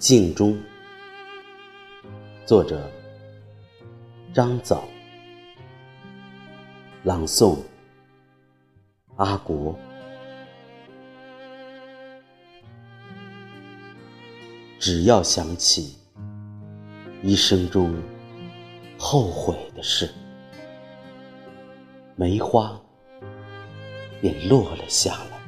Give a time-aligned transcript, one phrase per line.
[0.00, 0.58] 镜中，
[2.46, 2.90] 作者
[4.32, 4.84] 张枣，
[7.04, 7.58] 朗诵
[9.16, 9.78] 阿国。
[14.78, 15.98] 只要想起
[17.22, 17.94] 一生中
[18.98, 20.08] 后悔的事，
[22.16, 22.80] 梅花
[24.22, 25.38] 便落了下来。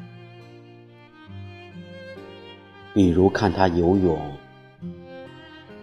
[2.92, 4.20] 比如看他游泳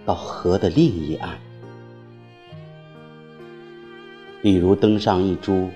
[0.09, 1.37] 到河的另一岸，
[4.41, 5.69] 比如登上一株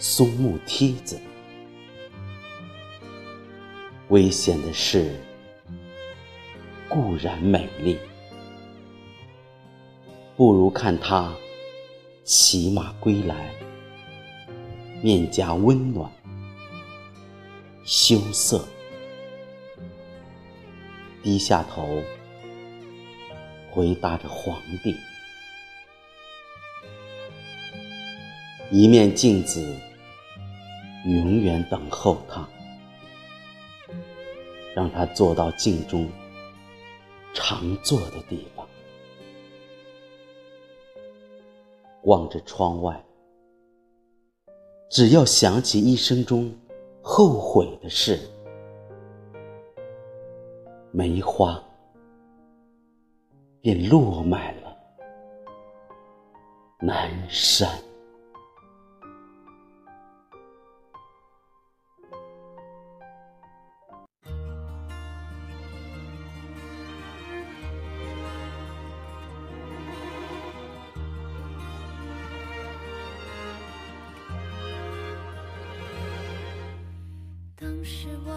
[0.00, 1.16] 松木梯子，
[4.08, 5.14] 危险的事
[6.88, 8.00] 固然美丽，
[10.34, 11.32] 不如看他
[12.24, 13.54] 骑马归来，
[15.04, 16.10] 面颊温暖，
[17.84, 18.66] 羞涩。
[21.22, 22.02] 低下头，
[23.76, 24.96] 回答着皇帝。
[28.70, 29.62] 一面镜子，
[31.04, 32.48] 永远等候他，
[34.74, 36.08] 让他坐到镜中
[37.34, 38.66] 常坐的地方，
[42.04, 43.04] 望着窗外。
[44.88, 46.50] 只要想起一生中
[47.02, 48.18] 后悔的事。
[50.92, 51.62] 梅花
[53.66, 54.76] 便落满了
[56.78, 57.68] 南山。
[77.56, 78.30] 当时我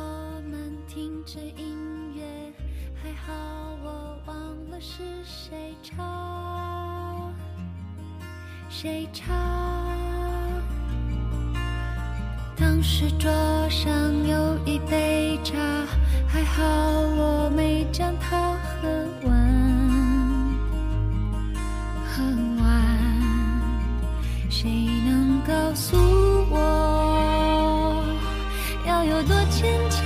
[0.50, 1.89] 们听着音
[8.70, 9.36] 谁唱。
[12.56, 13.30] 当时桌
[13.70, 13.92] 上
[14.28, 15.58] 有一杯茶，
[16.28, 18.88] 还好我没将它喝
[19.28, 19.34] 完，
[22.06, 22.24] 喝
[22.62, 22.70] 完。
[24.50, 24.70] 谁
[25.04, 25.98] 能告诉
[26.52, 28.06] 我？
[28.86, 29.98] 要有多坚强，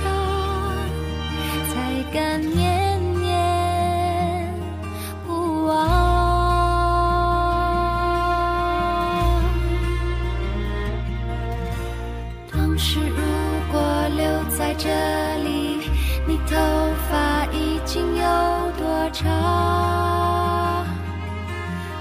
[19.14, 20.84] 长？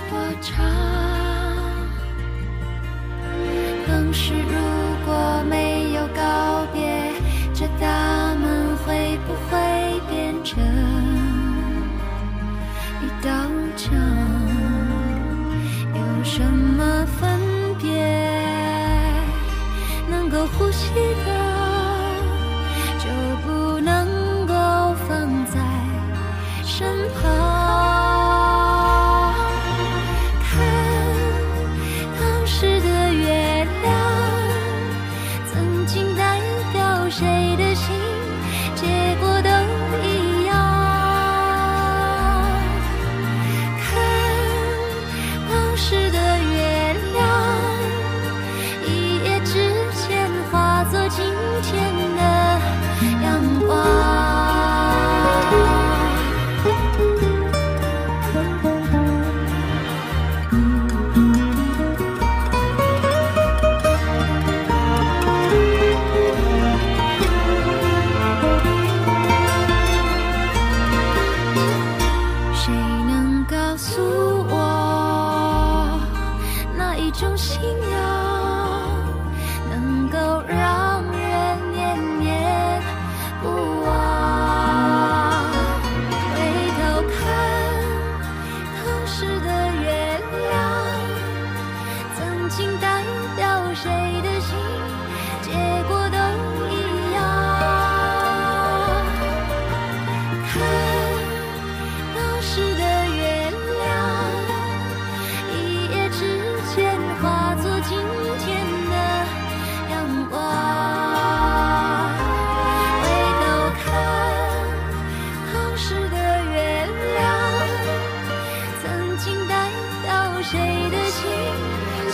[0.10, 0.66] 多长？
[3.88, 4.56] 当时如
[5.06, 7.14] 果没有告别，
[7.54, 9.52] 这大门会不会
[10.10, 10.60] 变成
[13.04, 13.30] 一道
[13.78, 13.94] 墙？
[15.94, 17.40] 有什么分
[17.80, 17.92] 别？
[20.10, 21.43] 能够呼吸的，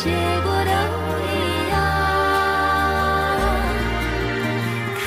[0.02, 0.72] 结果都
[1.28, 1.30] 一
[1.70, 1.74] 样
[4.96, 4.98] 看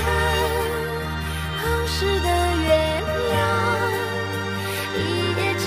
[1.62, 2.28] 当时的
[2.62, 2.68] 月
[3.30, 3.34] 亮
[4.94, 5.00] 一
[5.38, 5.64] 夜之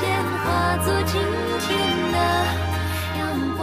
[0.38, 0.42] 化
[0.78, 1.12] 作今
[1.60, 1.68] 天
[2.12, 2.16] 的
[3.18, 3.20] 阳
[3.58, 3.60] 光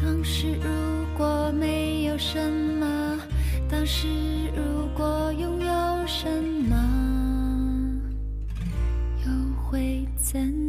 [0.00, 0.32] 当时
[0.62, 0.66] 如
[1.14, 3.20] 果没有什么
[3.68, 4.08] 当时
[4.56, 6.26] 如果拥有什
[6.70, 7.03] 么
[10.34, 10.63] 等？